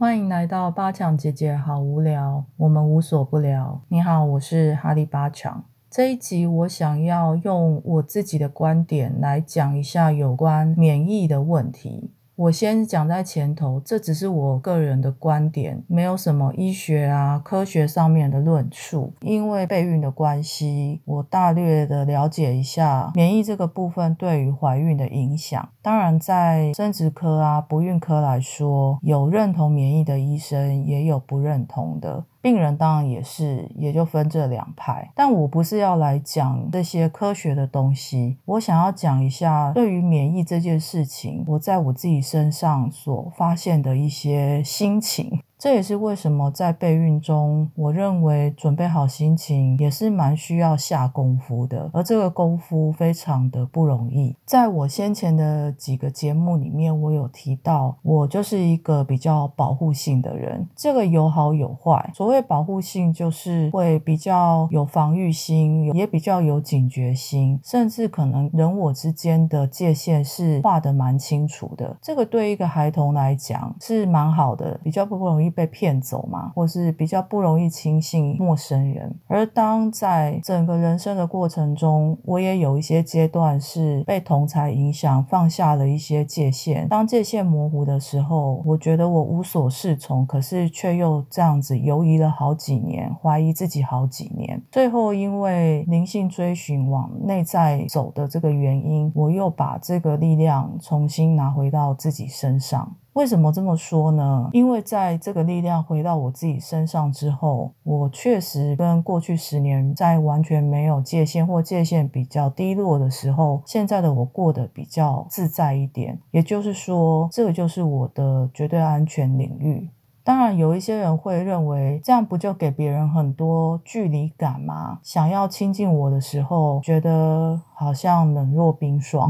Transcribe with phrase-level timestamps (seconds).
[0.00, 3.82] 欢迎来到八强姐姐，好无聊，我们无所不聊。
[3.88, 5.64] 你好，我是哈利八强。
[5.90, 12.12] 这一集我想要用我自己的观点来讲一下有关免疫的问题。
[12.38, 19.12] 我先讲在前头，这只是我个人的观点，没有什么医学啊、科学上面的论述。
[19.22, 25.68] 因为备孕的关系，我大略的了解一下免疫这个部分对于怀孕的影响。
[25.82, 32.24] 当然，在生殖科啊、不孕科来说，有认同免疫的医生，也有不认同的。
[32.48, 35.10] 病人当然也是，也就分这两派。
[35.14, 45.40] 但我不是要来讲这些科学的东西，我想要讲一下对于免疫这件事情，我在我自己身上所发现的一些心情。
[45.58, 54.36] 这也是为什么在备孕中，我认为准备好心情也是蛮需要下功夫的，而这个功夫非常的不容易。
[54.44, 62.08] 在我先前的几个节目里面，我有提到，我就是一个比较保护性的人，这个有好有坏。
[62.14, 71.96] 所谓保护性，就是会比较有防御心，也比较有警觉心，甚至可能人我之间的界限是画的蛮清楚的。
[72.00, 75.47] 这个对一个孩童来讲是蛮好的，比较不容易。
[75.50, 79.14] 被骗走嘛，或是比较不容易轻信陌生人。
[79.26, 86.88] 而当在整个人生的过程中，我也有一些阶段是被同才影响，放下了一些界限。
[86.88, 94.62] 当界限模糊的时候，我觉得我无所适从，可是却又这样子犹疑了好几年，怀疑自己好几年。
[94.70, 102.96] 最后因为灵性追寻往内在走的这个原因，我又把这个力量重新拿回到自己身上。
[103.18, 104.48] 为什么这么说呢？
[104.52, 116.16] 因为在这个力量回到我自己身上之后，我确实跟过去十年在完全没有界限或界限比较低落的时候，现在的我过得比较自在一点。
[116.30, 119.90] 也就是说，这个就是我的绝对安全领域。
[120.22, 125.00] 当然，有一些人会认为这样不就给别人很多距离感吗？
[125.02, 129.28] 想要亲近我的时候，觉得好像冷若冰霜，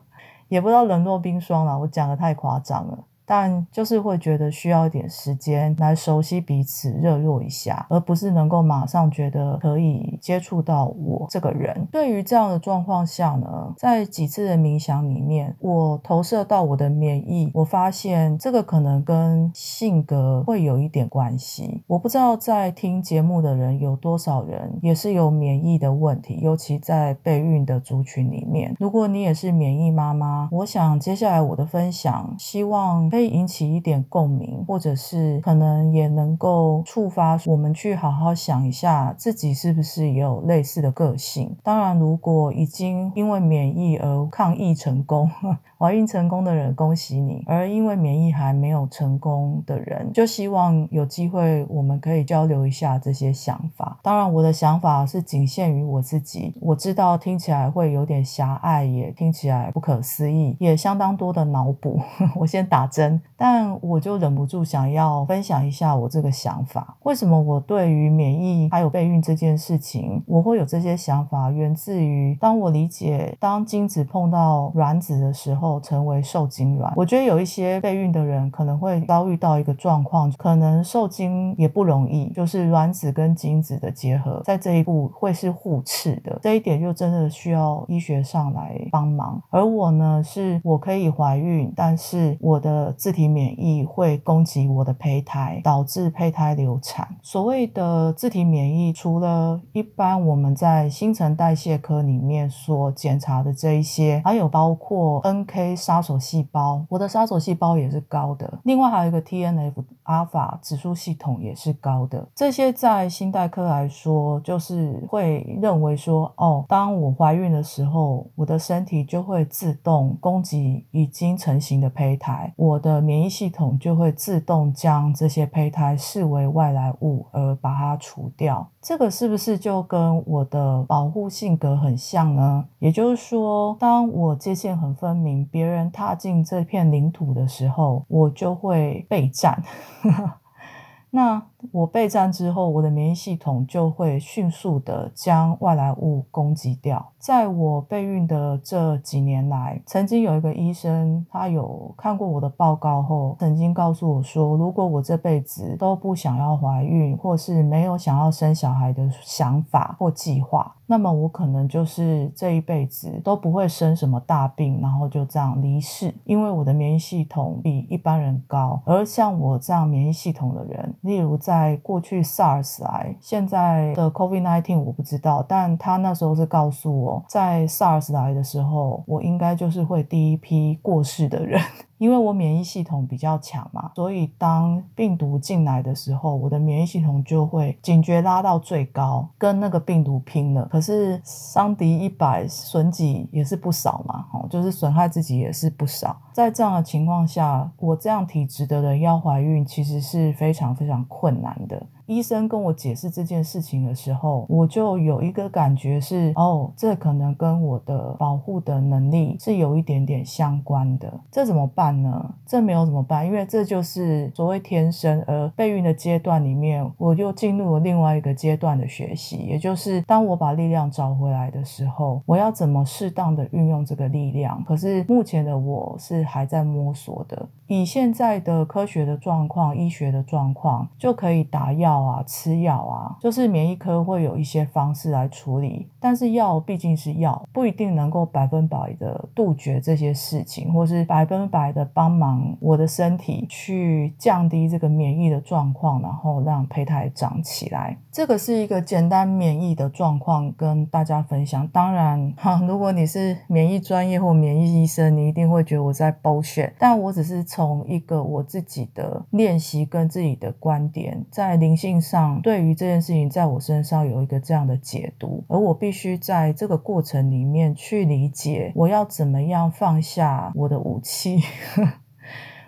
[0.48, 1.78] 也不知道冷若冰霜了。
[1.78, 3.04] 我讲的太夸张了。
[3.34, 11.88] 但就是会觉得需要一点时间来熟悉彼此，热络一下，而不是能够马上觉得可以接触到我这个人。
[11.90, 21.82] 对于这样的状况下呢，在几次的冥想里面，我投射到我的免疫，我发现这个可能跟性格会有一点关系。
[21.86, 28.76] 我不知道在听节目的人有多少人也是有免疫的问题，尤其在备孕的族群里面。
[28.78, 33.08] 如果你也是免疫妈妈，我想接下来我的分享，希望。
[33.28, 41.56] 引起一点共鸣，或者是可能也能够触发我们去好好想一下，自己是不是也有类似的个性。
[41.62, 45.30] 当然，如果已经因为免疫而抗疫成功。
[45.82, 53.98] 怀孕成功的人，恭喜你；而因为免疫还没有成功的人，就希望有机会我们可以交流一下这些想法。
[54.00, 56.54] 当然，我的想法是仅限于我自己。
[56.60, 62.00] 我知道听起来会有点狭隘，也听起来不可思议，也相当多的脑补。
[62.38, 63.01] 我先打针，
[63.36, 66.96] 但我就忍不住想要分享一下我这个想法。
[67.02, 71.50] 为什么我对于免疫还有备孕这件事情，我会有这些想法？
[71.50, 75.72] 源自于当我理解，当精子碰到卵子的时候。
[75.82, 89.42] 成为受精卵，我觉得有一些备孕的人可能会遭遇到一个状况，可能受精也不容易，就是卵子跟精子的结合，在这一步会是互斥的，这一点就真的需要医学上来帮忙。
[89.50, 97.08] 而我呢，是我可以怀孕，但是我的自体免疫会攻击我的胚胎，导致胚胎流产。
[97.22, 105.72] 所谓的自体免疫，除了一般我们在新陈代谢科里面所检查的这一些，还有包括 NK。
[105.82, 108.60] 杀手细胞，我的杀手细胞也是高的。
[108.64, 109.72] 另外还有一个 TNF
[110.04, 112.26] 阿法指数系统也是高的。
[112.34, 128.66] 这些在新代科来说，就是会认为说，哦，当我怀孕的时候，我的身体就会自动攻击已经成型的胚胎，我的免疫系统就会自动将这些胚胎视为外来物而把它除掉。
[128.80, 132.64] 这个是不是就跟我的保护性格很像呢？
[132.80, 135.42] 也就是说，当我界限很分明。
[135.52, 139.62] 别人踏进这片领土的时候，我就会备战。
[141.10, 147.12] 那我备战之后，我的免疫系统就会迅速的将外来物攻击掉。
[147.18, 160.74] 在我备孕的这几年来，曾经有一个医生，他有看过我的报告后，曾经告诉我说，如果我这辈子都不想要怀孕，或是没有想要生小孩的想法或计划。
[160.84, 168.82] 那么我可能就是这一辈子都不会生什么大病，然后就这样离世，因为我的免疫系统比一般人高。
[168.84, 181.60] 而像我这样免疫系统的人，例如在在过去 SARS 来，现在的 COVID-19 我不知道，但他那时候是告诉我在 SARS 来的时候，我应该就是会第一批过世的人。
[182.02, 190.66] 因为我免疫系统比较强嘛，所以当病毒进来的时候，我的免疫系统就会警觉拉到最高，跟那个病毒拼了。
[190.66, 196.20] 可是伤敌一百，损己也是不少嘛，哦，就是损害自己也是不少。
[196.32, 201.86] 在这样的情况下，我这样体质的人要怀孕，其实是非常非常困难的。
[202.06, 211.12] 医生跟我解释这件事情的时候，我就有一个感觉是，哦，这可能跟我的保护的能力是有一点点相关的。
[211.30, 212.34] 这怎么办呢？
[212.46, 215.22] 这没有怎么办，因为这就是所谓天生。
[215.26, 224.62] 而备孕的阶段里面，我又进入了另外一个阶段的学习，也就是当我把力量找回来的时候，我要怎么适当的运用这个力量。
[224.64, 227.48] 可是目前的我是还在摸索的。
[227.66, 235.88] 以现在的科学的状况、医学的状况，就可以打药药啊、吃药啊，就是免疫科会有一些方式来处理。
[236.00, 247.98] 但是药毕竟是药，不一定能够百分百的杜绝这些事情，或是百分百的帮忙我的身体去降低这个免疫的状况，然后让胚胎长起来。
[248.12, 251.66] 这个是一个简单免疫的状况，跟大家分享。
[251.68, 271.40] 当然，哈，如果你是免疫专业或免疫医生，你一定会觉得我在 bullshit，但我只是从从一个我自己的练习跟自己的观点，在灵性上对于这件事情，在我身上有一个这样的解读，而我必须在这个过程里面去理解，我要怎么样放下我的武器，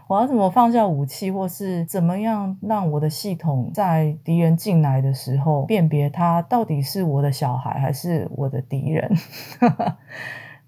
[0.06, 9.10] 我要怎么放下武器，或是怎么样让我的系统在敌人进来的时候，辨别他到底是我的小孩还是我的敌人。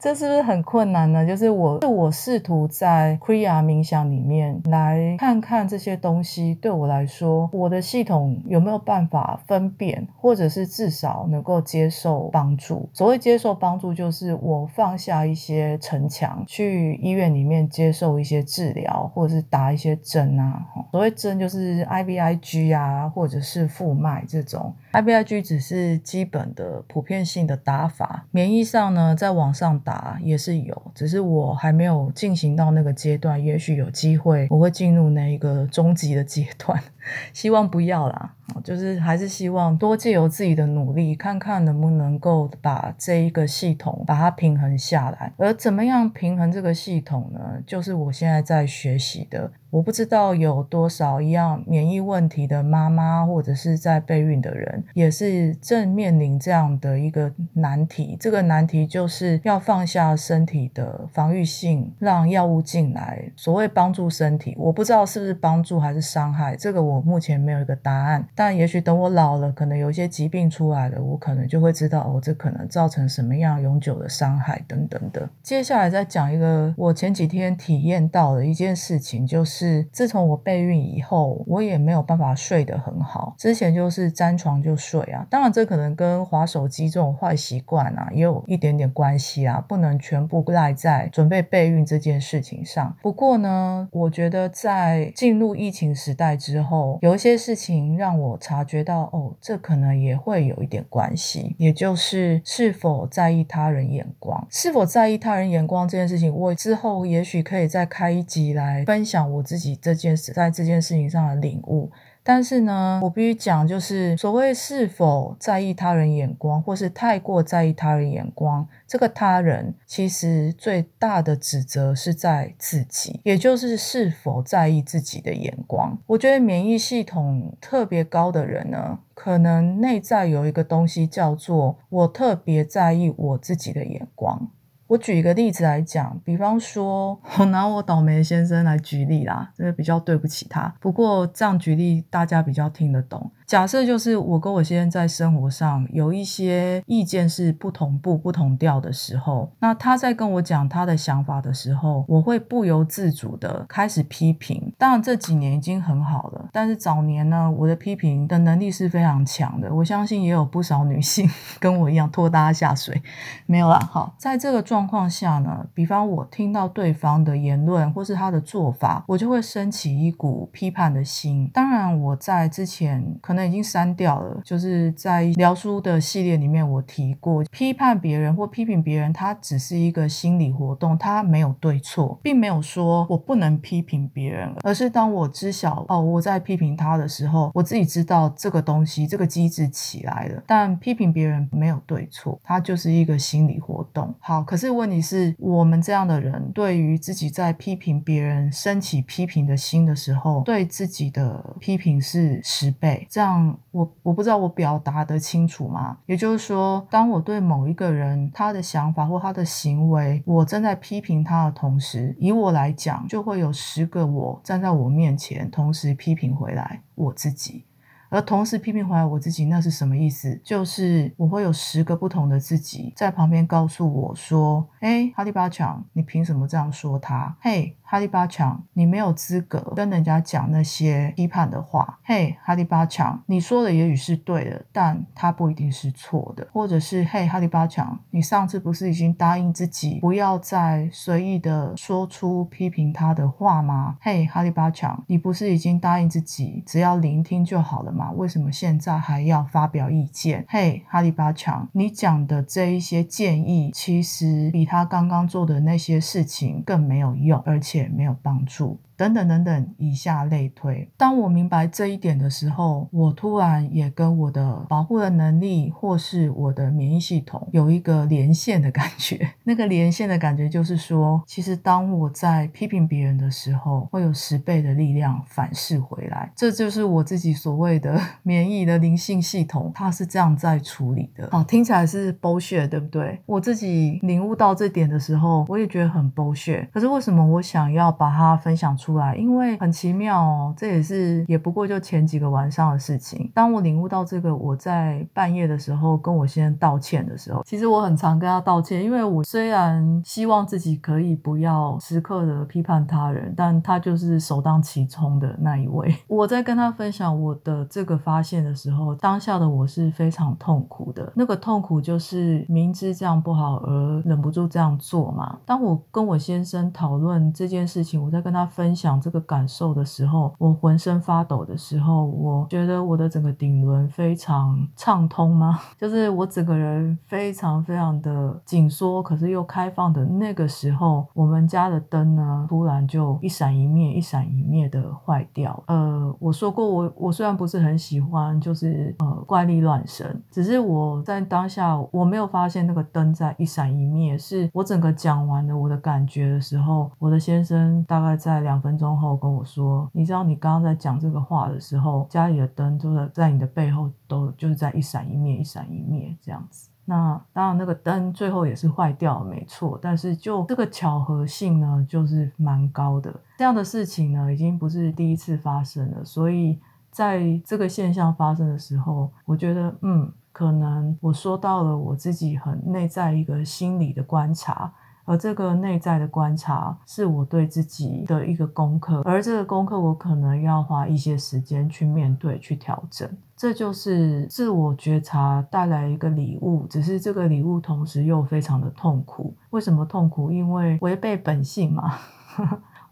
[0.07, 1.27] 这是不是很困难呢？
[1.27, 12.89] 就是我，是我试图在 Kriya 冥想里面来看看这些东西，对我来说，我的系统有没有办法分辨，或者是至少能够接受帮助。
[12.93, 20.65] 所谓接受帮助，就是我放下一些城墙，去医院里面接受一些治疗，或者是打一些针啊。
[20.93, 24.73] 所谓针就是 IVIG 啊，或者是复脉这种。
[24.93, 36.83] IVIG 只是基本的普遍性的打法，免疫上呢，在网上打也是有，只是我还没有进行到那个阶段，也许有机会我会进入那一个终极的阶段，
[37.33, 38.35] 希望不要啦。
[38.63, 45.33] 就是还是希望多借由自己的努力，看看能不能够把这一个系统把它平衡下来。
[45.37, 47.41] 而怎么样平衡这个系统呢？
[47.67, 49.51] 就是我现在在学习的。
[49.69, 58.17] 我不知道有多少一样免疫问题的妈妈，或者是在备孕的人，也是正面临这样的一个难题。
[58.19, 63.31] 这个难题就是要放下身体的防御性，让药物进来。
[63.37, 68.27] 所谓帮助身体，我不知道是不是帮助还是伤害，这个我目前没有一个答案。
[68.37, 75.27] 但也许等我老了，可能有一些疾病出来了，我可能就会知道哦，这可能造成什么样永久的伤害等等的。
[75.43, 83.35] 接下来再讲一个我前几天体验到的一件事情，就是自从我备孕以后，我也没有办法睡得很好。
[83.39, 92.95] 之前就是沾床就睡啊，当然这可能跟划手机这种坏习惯啊也有一点点关系啊，不能全部赖在准备备孕这件事情上。
[93.01, 98.26] 不过呢，我觉得在进入疫情时代之后，有一些事情让我。
[98.27, 111.91] 我察觉到哦，这可能也会有一点关系，也就是是否在意他人眼光，是否在意他人眼光这件事情，我之后也许可以再开一集来分享我自己这件事在这件事情上的领悟。
[112.29, 125.97] 但是呢，我必须讲，就是所谓是否在意他人眼光，或是太过在意他人眼光，这个他人其实最大的指责是在自己，也就是是否在意自己的眼光。
[126.09, 134.51] 我觉得免疫系统特别高的人呢，可能内在有一个东西叫做我特别在意我自己的眼光。
[134.89, 140.73] 我举一个例子来讲，比方说，我 拿我倒霉先生来举例啦，这个比较对不起他。
[140.81, 143.31] 不过这样举例，大家比较听得懂。
[143.47, 154.73] 假设就是我跟我先生在生活上有一些意见是不同步、不同调的时候，那他在跟我讲他的想法的时候，我会不由自主的开始批评。
[154.77, 159.73] 当然这几年已经很好了，但是早年呢，我的批评的能力是非常强的。
[159.73, 163.01] 我相信也有不少女性 跟我一样拖大家下水，
[163.47, 163.79] 没有啦。
[163.79, 171.51] 好，在这个状状况下呢，比方我听到对方的言论或是他的做法，我就会升起一股批判的心。
[171.55, 190.43] 当然，我在之前可能已经删掉了，就是在聊书的系列里面我提过，批判别人或批评别人，它只是一个心理活动，它没有对错，并没有说我不能批评别人，而是当我知晓哦，我在批评他的时候，我自己知道这个东西，这个机制起来了。
[190.47, 194.15] 但批评别人没有对错，它就是一个心理活动。
[194.21, 203.07] 好，可是问题是我们这样的人，对于自己在批评别人升起批评的心的时候，对自己的批评是十倍。
[203.11, 205.99] 这样，我我不知道我表达得清楚吗？
[206.07, 217.66] 也就是说，当我对某一个人他的想法或他的行为，我正在批评他的同时，以我来讲，就会有十个我站在我面前，同时批评回来我自己。
[218.09, 220.41] 而同时批评回来我自己，那是什么意思？
[220.45, 227.37] 就是我会有十个不同的自己在旁边告诉我说：“哎，哈利巴强，你凭什么这样说他？
[227.41, 232.01] 嘿。”哈利巴强，你没有资格跟人家讲那些批判的话。
[232.03, 236.49] 嘿，哈利巴强，你说的也许是对的，但他不一定是错的。
[236.53, 243.97] 或者是，嘿，哈利巴强，你上次不是已经答应自己不要再随意的说出批评他的话吗？
[244.01, 248.13] 嘿，哈利巴强，你不是已经答应自己只要聆听就好了嘛？
[248.13, 250.45] 为什么现在还要发表意见？
[250.49, 257.87] 嘿，哈利巴强，你讲的这一些建议，其实比他刚刚做的那些事情更没有用，而且。
[257.97, 258.79] 没有帮助。
[258.97, 260.91] 等等等等，以下类推。
[260.97, 269.29] 当我明白这一点的时候，我突然也跟我的保护的能力，或是我的免疫系统有一个连线的感觉。
[269.45, 276.33] 那个连线的感觉就是说，其实当我在批评别人的时候，会有十倍的力量反噬回来。
[276.35, 281.29] 这就是我自己所谓的 免疫的灵性系统，它是这样在处理的。
[281.31, 283.21] 好，听起来是 bullshit，对不对？
[283.27, 286.67] 我自己领悟到这点的时候，我也觉得很 bullshit。
[286.71, 288.86] 可是为什么我想要把它分享出？
[288.87, 293.29] 出来，因为很奇妙哦，这也是也不过就前几个晚上的事情。
[293.35, 305.93] 当我领悟到这个，我在半夜的时候跟我先生道歉的时候，其实我很常跟他道歉，因为我虽然希望自己可以不要时刻的批判他人，但他就是首当其冲的那一位。
[306.07, 311.13] 我在跟他分享我的这个发现的时候，当下的我是非常痛苦的。
[311.17, 315.37] 那个痛苦就是明知这样不好而忍不住这样做嘛。
[315.45, 318.76] 当我跟我先生讨论这件事情，我在跟他分。
[318.77, 325.59] 想这个感受的时候，我浑身发抖的时候，我觉得我的整个顶轮非常畅通吗？
[325.81, 335.63] 就是我整个人非常非常的紧缩，可是又开放的那个时候，我们家的灯呢，突然就一闪一灭，一闪一灭的坏掉。
[335.69, 348.57] 呃，我说过，我我虽然不是很喜欢，就是呃怪力乱神，只是我在当下我没有发现那个灯在一闪一灭，是我整个讲完了我的感觉的时候，我的先生大概在两。
[348.67, 356.69] 分钟后跟我说，你知道你刚刚在讲这个话的时候，家里的灯都在在你的背后都就是在一闪一灭，一闪一灭这样子。
[356.85, 359.79] 那当然那个灯最后也是坏掉，没错。
[359.81, 363.15] 但是就这个巧合性呢，就是蛮高的。
[363.39, 366.05] 这样的事情呢，已经不是第一次发生了。
[366.05, 366.59] 所以
[366.91, 374.73] 在这个现象发生的时候，我觉得嗯，可能我说到了我自己很内在一个心理的观察。
[375.07, 383.09] 而这个内在的观察是我对自己的一个功课，而这个功课我可能要花一些时间去面对、去调整。
[383.35, 389.35] 这就是自我觉察带来一个礼物，只是这个礼物同时又非常的痛苦。
[389.51, 390.31] 为什么痛苦？
[390.31, 391.95] 因为违背本性嘛。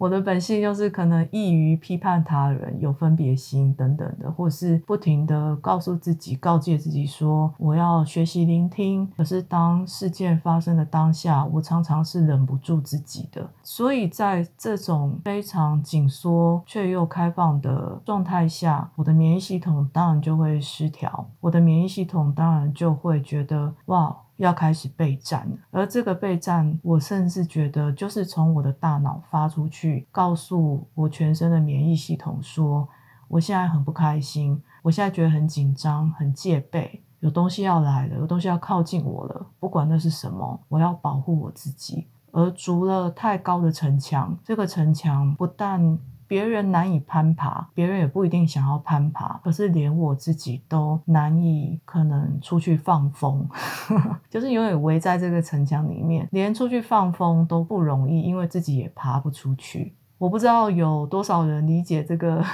[0.04, 9.10] 我的本性就是可能易于批判他人，有分别心等等的，或是不停的告诉自己、告诫自己说我要学习聆听。
[9.16, 13.48] 可是当事件发生的当下，我常常是忍不住自己的。
[13.62, 21.30] 所以在这种非常紧缩却又开放的状态下，我的免疫系统当然就会失调。
[21.40, 24.14] 我的免疫系统当然就会觉得哇。
[24.36, 32.88] 要开始备战了，而这个备战，我甚至觉得就是从我的大脑发出去，告诉我全身的免疫系统说，
[33.28, 42.06] 我现在很不开心，我现在觉得很紧张、很戒备，有东西要来了，有东西要靠近我了，不管那是什么，我要保护我自己。
[42.32, 45.96] 而筑了太高的城墙，这个城墙不但
[46.34, 49.40] 别人难以攀爬，别人也不一定想要攀爬。
[49.44, 53.48] 可是连我自己都难以可能出去放风，
[54.28, 59.94] 就是永远围在这个城墙里面，连出去放风都不容易，因为自己也爬不出去。
[60.18, 62.44] 我不知道有多少人理解这个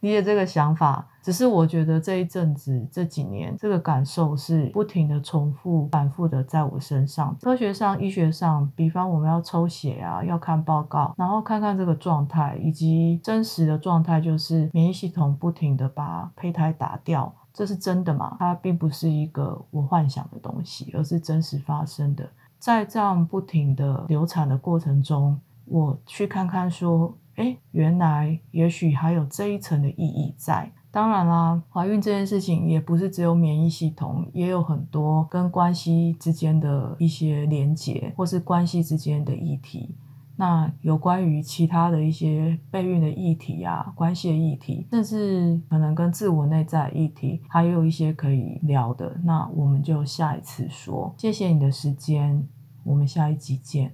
[0.00, 1.06] 理解这个想法。
[1.20, 7.36] 只是我觉得这一阵子这几年，这个感受是不停的重复、反复的在我身上。
[7.42, 18.36] 科学上、医学上，比方我们要抽血啊，要看报告，然后看看这个状态，以及真实的状态，就是免疫系统不停的把胚胎打掉，这是真的吗？
[18.38, 22.26] 它并不是一个我幻想的东西，而是真实发生的。
[22.58, 30.70] 在这样不停的流产的过程中，我去看看说，哎，原来也许还有这一层的意义在。
[30.90, 39.94] 当然啦，怀孕这件事情也不是只有免疫系统，也有很多跟关系之间的一些连结，或是关系之间的议题。
[40.36, 49.20] 那有关于其他的一些备孕的议题啊，关系的议题，甚至可能跟自我内在议题，还有一些可以聊的。
[49.24, 51.14] 那我们就下一次说。
[51.18, 52.46] 谢谢你的时间，
[52.84, 53.92] 我们下一集见。